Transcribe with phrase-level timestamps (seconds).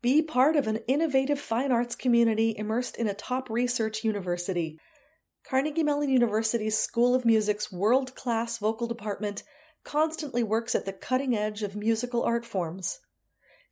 [0.00, 4.78] Be part of an innovative fine arts community immersed in a top research university.
[5.44, 9.42] Carnegie Mellon University's School of Music's world class vocal department
[9.82, 13.00] constantly works at the cutting edge of musical art forms.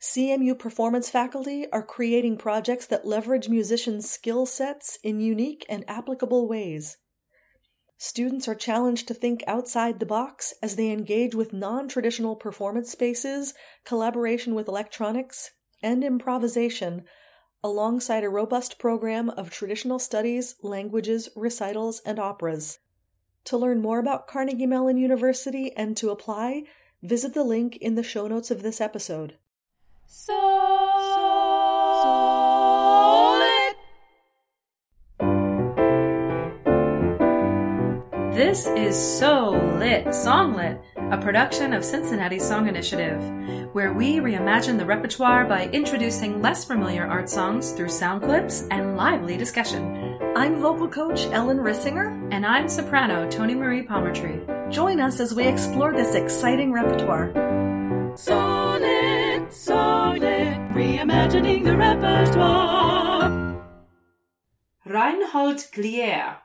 [0.03, 6.49] CMU performance faculty are creating projects that leverage musicians' skill sets in unique and applicable
[6.49, 6.97] ways.
[7.99, 12.91] Students are challenged to think outside the box as they engage with non traditional performance
[12.91, 13.55] spaces,
[13.85, 15.53] collaboration with electronics,
[15.83, 17.05] and improvisation,
[17.63, 22.79] alongside a robust program of traditional studies, languages, recitals, and operas.
[23.45, 26.65] To learn more about Carnegie Mellon University and to apply,
[27.03, 29.37] visit the link in the show notes of this episode.
[30.07, 31.36] Solid.
[38.37, 40.79] This is So Lit Songlit,
[41.11, 43.19] a production of Cincinnati Song Initiative,
[43.73, 48.95] where we reimagine the repertoire by introducing less familiar art songs through sound clips and
[48.95, 50.19] lively discussion.
[50.37, 52.29] I'm vocal coach Ellen Rissinger.
[52.31, 54.71] And I'm soprano Toni Marie Palmertree.
[54.71, 57.33] Join us as we explore this exciting repertoire.
[58.19, 63.63] Solid, solid, reimagining the repertoire.
[64.85, 66.37] Reinhold Glière.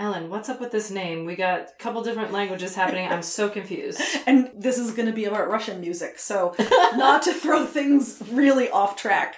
[0.00, 1.26] Ellen, what's up with this name?
[1.26, 3.06] We got a couple different languages happening.
[3.06, 4.00] I'm so confused.
[4.26, 6.54] And this is going to be about Russian music, so
[6.96, 9.36] not to throw things really off track.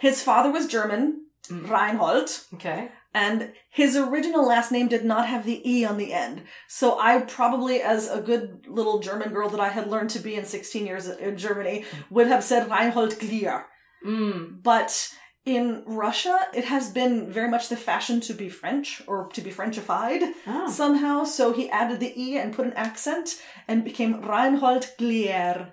[0.00, 2.88] His father was German, Reinhold, Okay.
[3.12, 6.42] and his original last name did not have the E on the end.
[6.68, 10.36] So I probably, as a good little German girl that I had learned to be
[10.36, 13.66] in 16 years in Germany, would have said Reinhold Glier.
[14.06, 14.62] Mm.
[14.62, 15.10] But
[15.44, 19.50] in Russia, it has been very much the fashion to be French or to be
[19.50, 20.70] Frenchified Oh.
[20.70, 21.24] somehow.
[21.24, 25.72] So he added the E and put an accent and became Reinhold Glière.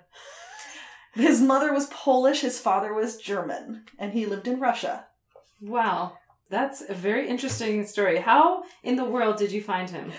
[1.14, 5.06] His mother was Polish, his father was German, and he lived in Russia.
[5.60, 6.18] Wow.
[6.48, 8.18] That's a very interesting story.
[8.18, 10.12] How in the world did you find him?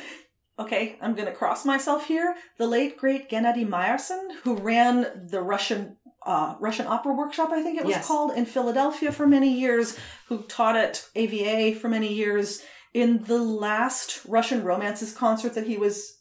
[0.60, 2.36] Okay, I'm gonna cross myself here.
[2.58, 7.78] The late great Gennady Meyerson, who ran the Russian uh, Russian Opera Workshop, I think
[7.80, 8.08] it was Yes.
[8.08, 12.62] called, in Philadelphia for many years, who taught at AVA for many years.
[12.94, 16.20] In the last Russian Romances concert that he was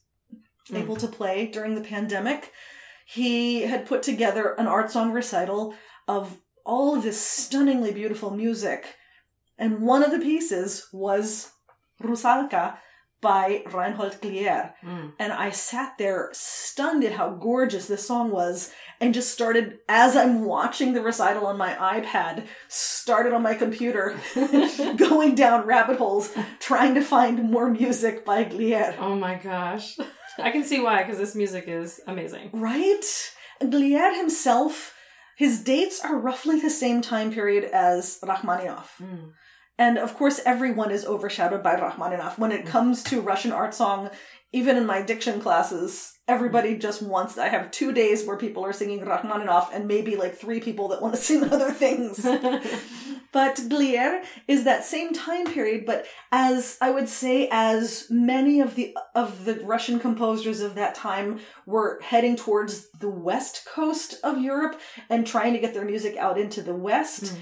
[0.73, 2.53] able to play during the pandemic,
[3.05, 5.75] he had put together an art song recital
[6.07, 8.95] of all of this stunningly beautiful music.
[9.59, 11.51] And one of the pieces was
[12.01, 12.79] Rusalka
[13.21, 14.73] by Reinhold Glière.
[14.85, 15.13] Mm.
[15.19, 20.17] And I sat there stunned at how gorgeous this song was and just started, as
[20.17, 24.19] I'm watching the recital on my iPad, started on my computer
[24.97, 28.97] going down rabbit holes trying to find more music by Glière.
[28.99, 29.97] Oh my gosh.
[30.39, 32.51] I can see why, because this music is amazing.
[32.53, 33.05] Right?
[33.61, 34.95] Glière himself,
[35.37, 38.91] his dates are roughly the same time period as Rachmaninoff.
[39.01, 39.33] Mm.
[39.81, 42.39] And of course, everyone is overshadowed by Rachmaninoff.
[42.39, 44.11] When it comes to Russian art song,
[44.53, 47.39] even in my diction classes, everybody just wants.
[47.39, 51.01] I have two days where people are singing Rachmaninoff, and maybe like three people that
[51.01, 52.23] want to sing other things.
[53.33, 58.75] but Glière is that same time period, but as I would say, as many of
[58.75, 64.43] the of the Russian composers of that time were heading towards the west coast of
[64.43, 67.25] Europe and trying to get their music out into the west.
[67.25, 67.39] Mm.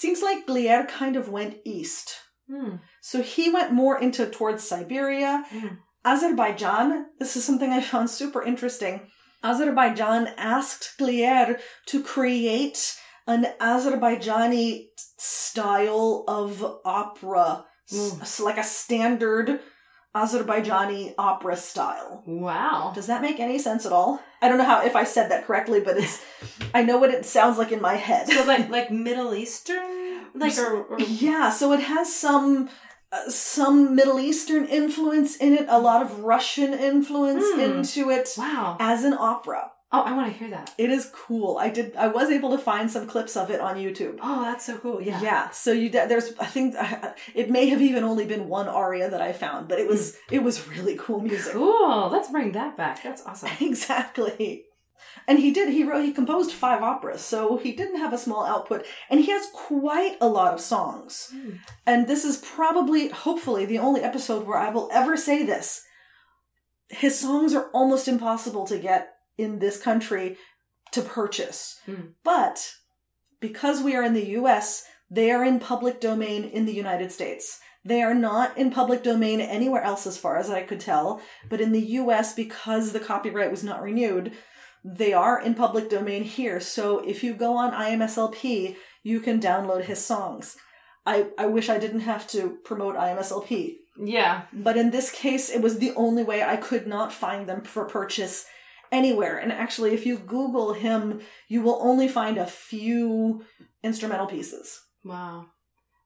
[0.00, 2.06] Seems like Glière kind of went east.
[2.48, 2.80] Mm.
[3.00, 5.44] So he went more into towards Siberia.
[5.52, 5.78] Mm.
[6.04, 8.94] Azerbaijan, this is something I found super interesting.
[9.42, 14.86] Azerbaijan asked Glière to create an Azerbaijani
[15.18, 18.20] style of opera, Mm.
[18.22, 19.60] s- like a standard
[20.16, 22.22] Azerbaijani opera style.
[22.26, 22.92] Wow.
[22.94, 24.20] Does that make any sense at all?
[24.42, 26.24] I don't know how if I said that correctly, but it's
[26.74, 28.28] I know what it sounds like in my head.
[28.28, 32.68] So like like Middle Eastern, like or, or Yeah, so it has some
[33.12, 37.60] uh, some Middle Eastern influence in it, a lot of Russian influence Hmm.
[37.60, 38.76] into it wow.
[38.80, 39.70] as an opera.
[39.90, 40.74] Oh, I want to hear that.
[40.76, 41.56] It is cool.
[41.56, 44.18] I did I was able to find some clips of it on YouTube.
[44.22, 45.00] Oh, that's so cool.
[45.00, 45.20] Yeah.
[45.22, 46.74] Yeah, so you there's I think
[47.34, 50.42] it may have even only been one aria that I found, but it was it
[50.42, 51.54] was really cool music.
[51.54, 52.10] Cool.
[52.10, 53.02] Let's bring that back.
[53.02, 53.48] That's awesome.
[53.60, 54.64] Exactly.
[55.26, 55.70] And he did.
[55.70, 56.04] He wrote.
[56.04, 60.16] He composed five operas, so he didn't have a small output, and he has quite
[60.20, 61.28] a lot of songs.
[61.32, 61.50] Hmm.
[61.86, 65.84] And this is probably, hopefully, the only episode where I will ever say this.
[66.88, 70.36] His songs are almost impossible to get in this country
[70.92, 72.08] to purchase, Hmm.
[72.24, 72.74] but
[73.40, 77.60] because we are in the U.S., they are in public domain in the United States.
[77.84, 81.22] They are not in public domain anywhere else, as far as I could tell.
[81.48, 84.32] But in the US, because the copyright was not renewed,
[84.84, 86.60] they are in public domain here.
[86.60, 90.56] So if you go on IMSLP, you can download his songs.
[91.06, 94.42] I, I wish I didn't have to promote IMSLP, Yeah.
[94.52, 97.86] but in this case, it was the only way I could not find them for
[97.86, 98.44] purchase
[98.92, 99.38] anywhere.
[99.38, 103.44] And actually, if you Google him, you will only find a few
[103.82, 104.80] instrumental pieces.
[105.04, 105.46] Wow.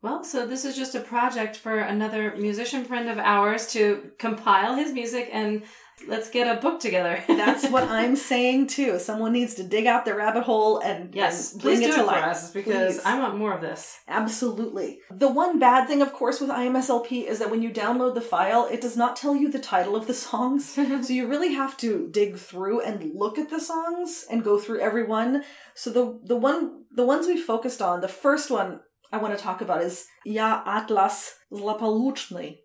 [0.02, 4.74] Well, so this is just a project for another musician friend of ours to compile
[4.74, 5.62] his music and
[6.08, 7.22] let's get a book together.
[7.28, 8.98] That's what I'm saying too.
[8.98, 12.04] Someone needs to dig out the rabbit hole and Yes, and please do it for
[12.04, 12.24] life.
[12.24, 13.04] us because Please.
[13.04, 13.98] I want more of this.
[14.08, 14.98] Absolutely.
[15.10, 18.68] The one bad thing, of course, with IMSLP is that when you download the file,
[18.70, 20.68] it does not tell you the title of the songs.
[20.74, 24.80] so you really have to dig through and look at the songs and go through
[24.80, 25.44] every one.
[25.74, 28.80] So the the one the ones we focused on, the first one
[29.12, 32.58] I want to talk about is Ja Atlas Zlapaluchny.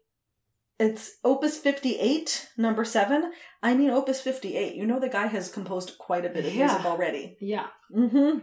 [0.80, 3.32] It's Opus 58, number 7.
[3.64, 4.76] I mean Opus 58.
[4.76, 6.68] You know the guy has composed quite a bit of Yeah.
[6.68, 7.38] music already.
[7.42, 7.68] Yeah.
[7.94, 8.40] hmm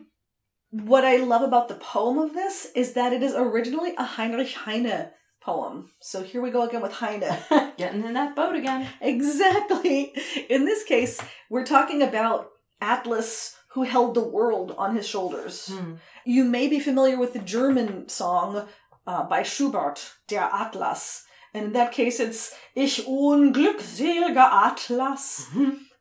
[0.70, 4.52] What I love about the poem of this is that it is originally a Heinrich
[4.54, 5.10] Heine
[5.40, 5.90] poem.
[6.00, 7.22] So here we go again with Heine.
[7.76, 8.88] Getting in that boat again.
[9.00, 10.12] exactly.
[10.48, 11.20] In this case,
[11.50, 12.48] we're talking about
[12.81, 15.69] Atlas who held the world on his shoulders.
[15.69, 15.94] Hmm.
[16.25, 18.66] You may be familiar with the German song
[19.06, 21.25] uh, by Schubert, Der Atlas.
[21.55, 25.47] And in that case, it's Ich unglückseliger Atlas.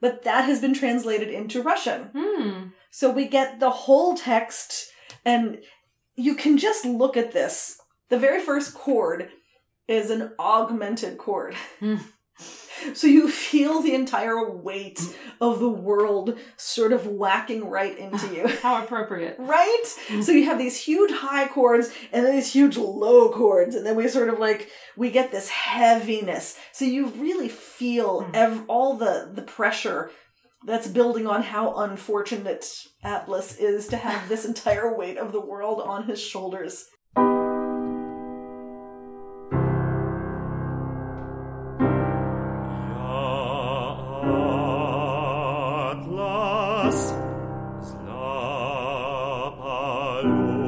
[0.02, 2.10] But that has been translated into Russian.
[2.14, 2.70] Hmm.
[2.92, 4.92] So we get the whole text,
[5.24, 5.60] and
[6.16, 7.80] you can just look at this.
[8.10, 9.30] The very first chord
[9.88, 11.56] is an augmented chord.
[11.80, 11.98] Hmm.
[12.94, 15.00] So you feel the entire weight
[15.40, 18.48] of the world sort of whacking right into you.
[18.62, 19.36] How appropriate.
[19.40, 19.84] Right?
[20.22, 23.96] So you have these huge high chords and then these huge low chords, and then
[23.96, 26.58] we sort of like we get this heaviness.
[26.72, 28.32] So you really feel hmm.
[28.36, 30.12] ev- all the the pressure
[30.66, 32.66] that's building on how unfortunate
[33.04, 36.86] Atlas is to have this entire weight of the world on his shoulders.
[50.24, 50.63] salvo.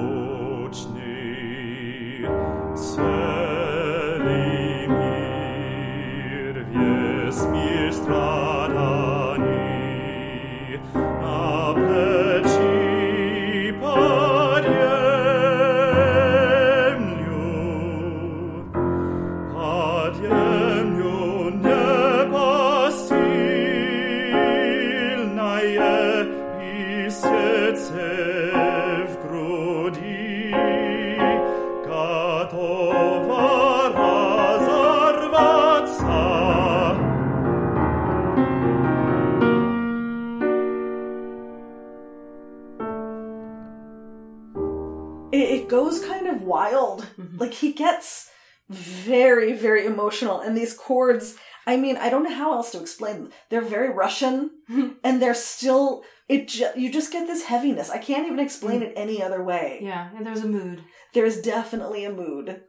[46.45, 47.07] Goes kind of wild.
[47.38, 48.30] Like he gets
[48.69, 51.38] very, very emotional, and these chords.
[51.68, 53.31] I mean, I don't know how else to explain them.
[53.50, 54.51] They're very Russian,
[55.03, 56.03] and they're still.
[56.27, 57.92] It ju- you just get this heaviness.
[57.92, 59.80] I can't even explain it any other way.
[59.81, 60.83] Yeah, and there's a mood.
[61.13, 62.62] There is definitely a mood.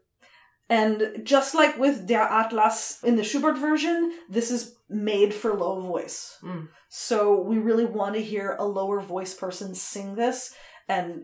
[0.69, 5.81] And just like with Der Atlas in the Schubert version, this is made for low
[5.81, 6.39] voice.
[6.43, 6.69] Mm.
[6.89, 10.55] So we really want to hear a lower voice person sing this
[10.89, 11.23] and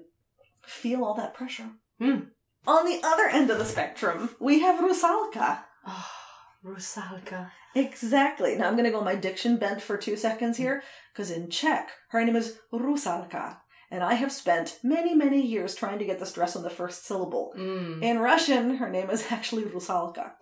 [0.65, 1.71] feel all that pressure.
[2.01, 2.29] Mm.
[2.67, 5.65] On the other end of the spectrum, we have Rusalka.
[5.87, 6.11] Oh,
[6.65, 7.51] Rusalka.
[7.75, 8.57] Exactly.
[8.57, 10.83] Now I'm going to go on my diction bent for two seconds here,
[11.13, 13.59] because in Czech, her name is Rusalka.
[13.91, 17.05] And I have spent many, many years trying to get the stress on the first
[17.05, 17.53] syllable.
[17.59, 18.03] Mm.
[18.03, 20.33] In Russian, her name is actually Rusalka.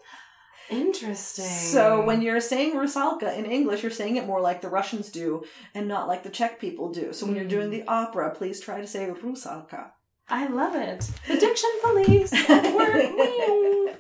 [0.71, 1.45] Interesting.
[1.47, 5.43] So when you're saying Rusalka in English, you're saying it more like the Russians do
[5.75, 7.13] and not like the Czech people do.
[7.13, 9.91] So when you're doing the opera, please try to say Rusalka.
[10.31, 11.11] I love it.
[11.29, 13.97] Addiction police at work.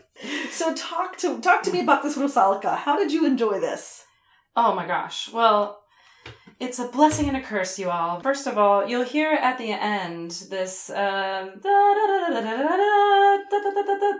[0.50, 2.76] so talk to talk to me about this Rosalika.
[2.76, 4.04] How did you enjoy this?
[4.54, 5.28] Oh my gosh.
[5.32, 5.80] Well,
[6.60, 8.20] it's a blessing and a curse, you all.
[8.20, 11.58] First of all, you'll hear at the end this, you know,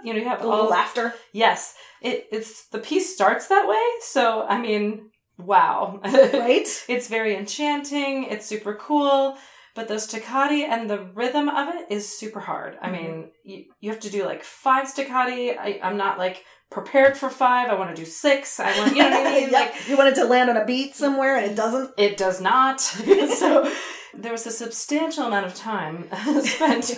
[0.05, 1.15] you have all laughter.
[1.33, 4.01] Yes, it, it's the piece starts that way.
[4.01, 6.67] So I mean, wow, right?
[6.89, 8.25] it's very enchanting.
[8.25, 9.37] It's super cool.
[9.75, 12.77] But the staccati and the rhythm of it is super hard.
[12.83, 15.57] I mean, you, you have to do like five staccati.
[15.57, 17.69] I, I'm not like prepared for five.
[17.69, 18.59] I want to do six.
[18.59, 19.51] I want, you know what I mean?
[19.51, 19.53] Yep.
[19.53, 21.93] Like, you wanted to land on a beat somewhere and it doesn't.
[21.97, 22.81] it does not.
[22.81, 23.73] so
[24.15, 26.09] there was a substantial amount of time
[26.43, 26.97] spent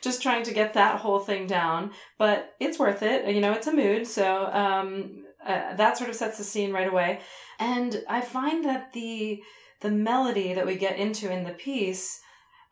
[0.00, 3.32] just trying to get that whole thing down, but it's worth it.
[3.32, 6.88] You know, it's a mood, so um, uh, that sort of sets the scene right
[6.88, 7.20] away.
[7.58, 9.42] And I find that the
[9.80, 12.20] the melody that we get into in the piece,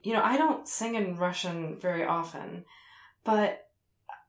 [0.03, 2.65] you know, I don't sing in Russian very often,
[3.25, 3.63] but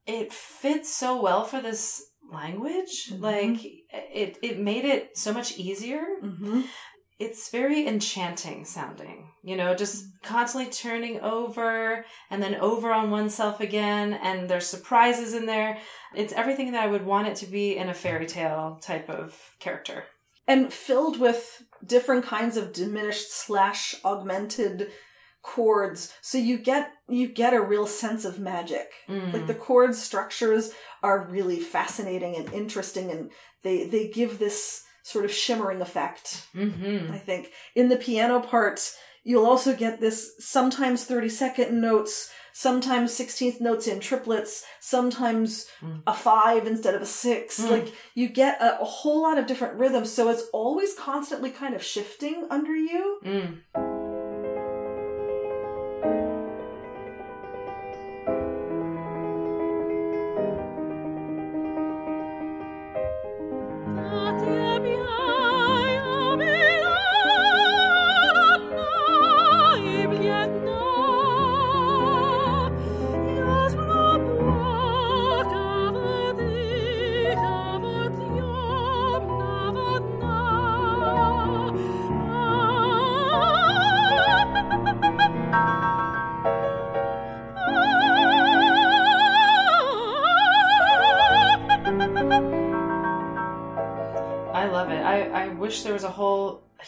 [0.05, 3.09] it fits so well for this language.
[3.11, 3.21] Mhm.
[3.21, 6.03] Like it it made it so much easier.
[6.23, 6.61] Mm-hmm.
[7.19, 9.31] It's very enchanting sounding.
[9.43, 15.33] You know, just constantly turning over and then over on oneself again and there's surprises
[15.33, 15.79] in there.
[16.13, 19.35] It's everything that I would want it to be in a fairy tale type of
[19.59, 20.05] character.
[20.49, 24.91] and filled with different kinds of diminished slash augmented
[25.43, 29.31] chords so you get you get a real sense of magic Mm.
[29.33, 30.71] like the chord structures
[31.03, 33.31] are really fascinating and interesting and
[33.63, 37.11] they they give this sort of shimmering effect Mhm.
[37.13, 38.91] i think in the piano part
[39.23, 46.01] you'll also get this sometimes 30 second notes sometimes 16th notes in triplets sometimes Mm.
[46.07, 47.69] a five instead of a six Mm.
[47.69, 51.75] like you get a, a whole lot of different rhythms so it's always constantly kind
[51.75, 54.06] of shifting under you Mm.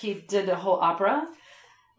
[0.09, 1.15] He did a whole opera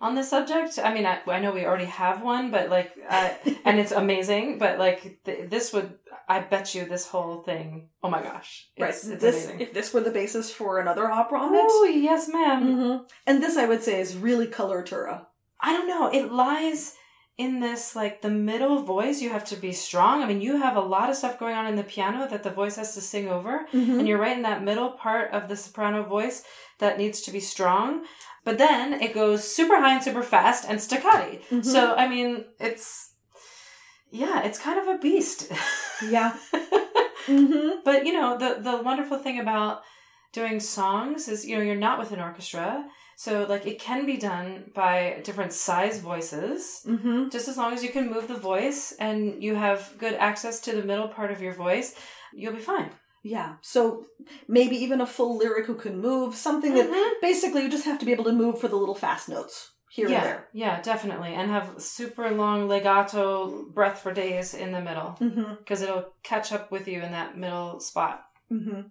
[0.01, 0.79] on this subject.
[0.79, 3.31] I mean, I, I know we already have one, but like, uh,
[3.67, 4.59] and it's amazing.
[4.59, 5.89] But like, th- this would,
[6.29, 7.89] I bet you, this whole thing.
[8.03, 9.61] Oh my gosh, right it's, it's this amazing.
[9.61, 12.61] if this were the basis for another opera on it Oh yes, ma'am.
[12.63, 15.27] hmm and this i would say is really coloratura
[15.63, 16.05] I don't know.
[16.11, 16.95] It lies
[17.45, 19.17] in this like the middle voice.
[19.25, 20.15] You have to be strong.
[20.23, 22.57] I mean, you have a lot of stuff going on in the piano that the
[22.61, 23.55] voice has to sing over.
[23.73, 23.99] Mm-hmm.
[23.99, 26.39] and you're right in that middle part of the soprano voice
[26.83, 27.89] that needs to be strong.
[28.47, 31.35] But then it goes super high and super fast and staccati.
[31.51, 31.65] Mhm.
[31.75, 32.31] So I mean,
[32.69, 32.87] it's
[34.23, 35.41] yeah, it's kind of a beast.
[36.17, 36.31] yeah
[37.27, 39.75] hmm but you know, the the wonderful thing about
[40.39, 42.69] doing songs is you know you're not with an orchestra,
[43.25, 46.81] so like it can be done by different size voices.
[46.87, 50.59] hmm Just as long as you can move the voice and you have good access
[50.61, 51.89] to the middle part of your voice,
[52.33, 52.89] you'll be fine.
[53.23, 53.51] Yeah.
[53.61, 54.07] So
[54.49, 57.21] maybe even a full lyric who can move, something that Mhm.
[57.21, 59.57] basically you just have to be able to move for the little fast notes
[59.91, 60.49] here yeah, and there.
[60.65, 61.33] Yeah, definitely.
[61.35, 63.27] And have super long legato
[63.77, 65.11] breath for days in the middle
[65.59, 68.17] because it'll catch up with you in that middle spot.
[68.50, 68.82] hmm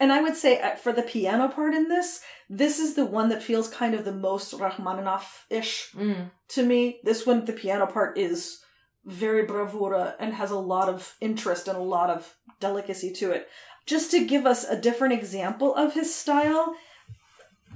[0.00, 3.28] And I would say uh, for the piano part in this, this is the one
[3.28, 6.30] that feels kind of the most Rachmaninoff-ish Mm.
[6.48, 7.00] to me.
[7.04, 8.60] This one, the piano part is
[9.04, 13.48] very bravura and has a lot of interest and a lot of delicacy to it.
[13.86, 16.74] Just to give us a different example of his style,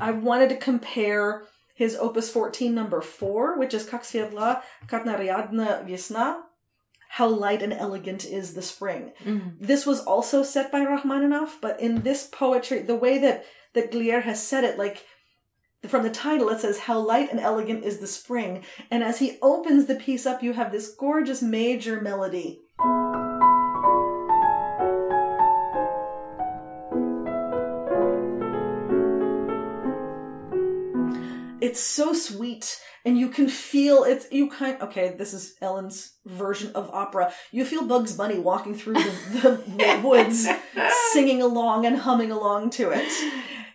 [0.01, 1.43] I wanted to compare
[1.75, 6.43] his Opus 14 number 4, which is Как светла, как нарядна весна,
[7.14, 9.12] how light and elegant is the spring.
[9.24, 9.54] Mm.
[9.60, 14.24] This was also set by Rachmaninoff, but in this poetry, the way that, that Glière
[14.24, 15.06] has said it, like
[15.88, 18.64] from the title, it says, How light and elegant is the spring.
[18.90, 22.62] And as he opens the piece up, you have this gorgeous major melody.
[31.74, 34.80] It's so sweet, and you can feel it's you kind.
[34.80, 37.34] Okay, this is Ellen's version of opera.
[37.52, 40.48] You feel Bugs Bunny walking through the, the woods,
[41.14, 43.12] singing along and humming along to it.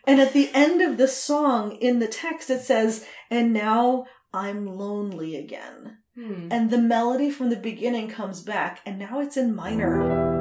[0.06, 4.78] And at the end of the song, in the text, it says, "And now I'm
[4.78, 6.46] lonely again." Hmm.
[6.52, 10.37] And the melody from the beginning comes back, and now it's in minor.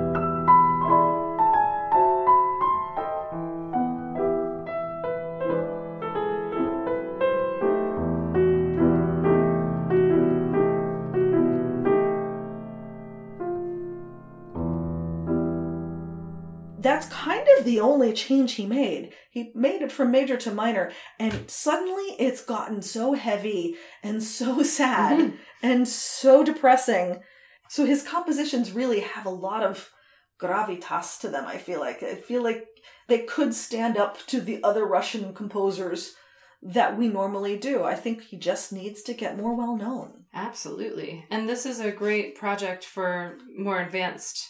[17.57, 19.13] Of the only change he made.
[19.31, 24.63] He made it from major to minor, and suddenly it's gotten so heavy and so
[24.63, 25.35] sad mm-hmm.
[25.63, 27.21] and so depressing.
[27.69, 29.91] So his compositions really have a lot of
[30.39, 32.03] gravitas to them, I feel like.
[32.03, 32.65] I feel like
[33.07, 36.13] they could stand up to the other Russian composers
[36.61, 37.83] that we normally do.
[37.83, 40.25] I think he just needs to get more well known.
[40.33, 41.25] Absolutely.
[41.29, 44.49] And this is a great project for more advanced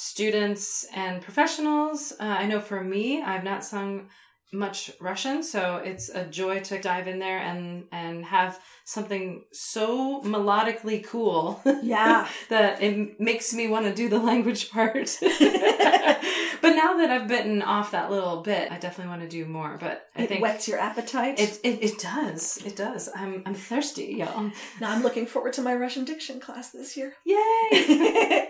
[0.00, 2.12] students and professionals.
[2.18, 4.08] Uh, I know for me, I've not sung
[4.52, 10.20] much Russian, so it's a joy to dive in there and and have something so
[10.22, 11.62] melodically cool.
[11.82, 12.26] Yeah.
[12.48, 15.16] that it makes me want to do the language part.
[15.20, 19.76] but now that I've bitten off that little bit, I definitely want to do more.
[19.78, 21.38] But I it think whets your appetite.
[21.38, 22.58] it, it it does.
[22.64, 23.08] It does.
[23.14, 24.50] I'm I'm thirsty, y'all.
[24.80, 27.12] now I'm looking forward to my Russian diction class this year.
[27.24, 28.48] Yay!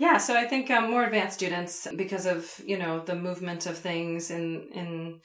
[0.00, 2.40] yeah, so I think um, more advanced students, because of
[2.70, 4.44] you know the movement of things in
[4.80, 5.20] in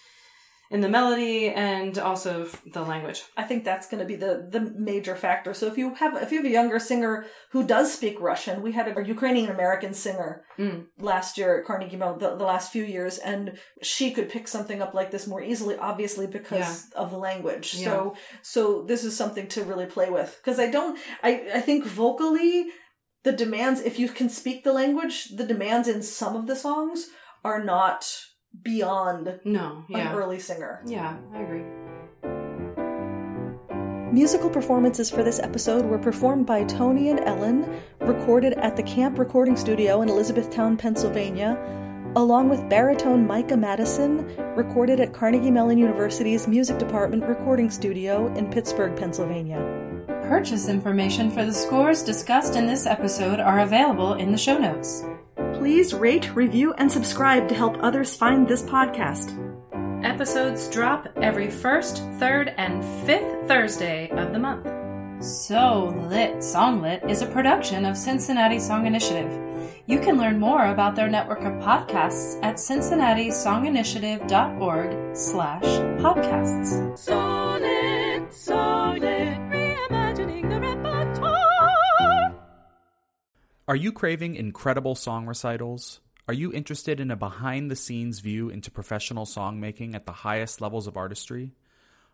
[0.72, 2.32] in the melody and also
[2.74, 3.22] the language.
[3.38, 5.53] I think that's going to be the the major factor.
[5.53, 7.13] So if you have if you have a younger singer
[7.53, 10.77] who does speak Russian, we had a Ukrainian American singer Mm.
[10.98, 13.44] last year at Carnegie Mellon, the, the last few years, and
[13.91, 17.67] she could pick something up like this more easily, obviously because of the language.
[17.86, 18.15] So
[18.53, 20.98] so this is something to really play with because I don't
[21.29, 22.53] I I think vocally
[23.25, 27.08] the demands if you can speak the language, the demands in some of the songs
[27.44, 28.08] are not
[28.63, 30.82] beyond No, yeah, an early singer.
[30.86, 31.63] yeah, I agree.
[34.13, 39.20] Musical performances for this episode were performed by Tony and Ellen, recorded at the Camp
[39.20, 41.58] Recording Studio in Elizabethtown, Pennsylvania,
[42.15, 48.50] along with baritone Maika Madison, recorded at Carnegie Mellon University's Music Department Recording Studio in
[48.50, 49.60] Pittsburgh, Pennsylvania.
[50.27, 55.05] Purchase information for the scores discussed in this episode are available in the show notes.
[55.53, 59.38] Please rate, review, and subscribe to help others find this podcast.
[60.03, 64.65] Episodes drop every first, third, and fifth Thursday of the month.
[65.24, 69.32] So Lit Songlit is a production of Cincinnati Song Initiative.
[69.86, 75.62] You can learn more about their network of podcasts at cincinnati-songinitiative.org slash
[76.01, 77.14] podcasts.
[83.67, 86.00] Are you craving incredible song recitals?
[86.27, 90.62] Are you interested in a behind the scenes view into professional songmaking at the highest
[90.62, 91.55] levels of artistry?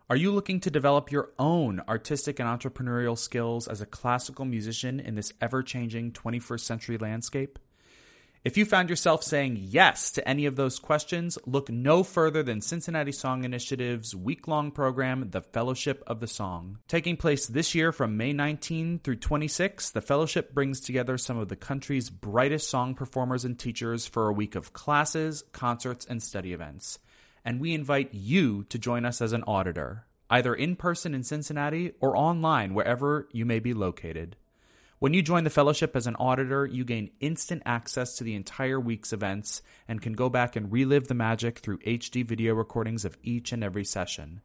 [0.09, 5.01] Are you looking to develop your own artistic and entrepreneurial skills as a classical musician
[5.01, 7.59] in this ever changing 21st century landscape?
[8.43, 12.59] If you found yourself saying yes to any of those questions, look no further than
[12.59, 16.79] Cincinnati Song Initiative's week long program, The Fellowship of the Song.
[16.87, 21.49] Taking place this year from May 19 through 26, the fellowship brings together some of
[21.49, 26.51] the country's brightest song performers and teachers for a week of classes, concerts, and study
[26.51, 26.97] events.
[27.45, 31.91] And we invite you to join us as an auditor, either in person in Cincinnati
[31.99, 34.35] or online wherever you may be located.
[35.01, 38.79] When you join the fellowship as an auditor, you gain instant access to the entire
[38.79, 43.17] week's events and can go back and relive the magic through HD video recordings of
[43.23, 44.41] each and every session.